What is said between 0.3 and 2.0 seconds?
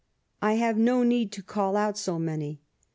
I have no need to call out